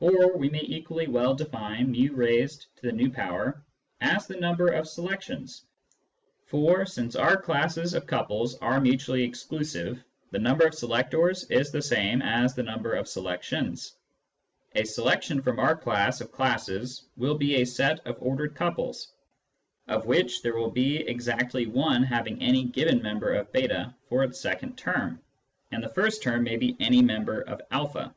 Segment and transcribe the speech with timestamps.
[0.00, 3.54] Or we may equally well define fi/
[4.02, 5.64] as the number of selections,
[6.44, 11.80] for, since our classes of couples are mutually exclusive, the number of selectors is the
[11.80, 13.96] same as the number of selections.
[14.74, 19.14] A selection from our class of classes will be a set of ordered couples,
[19.88, 24.08] of which there will be exactly one having any given member of /?
[24.10, 25.22] for its second term,
[25.72, 28.14] and the first term may be any member of a.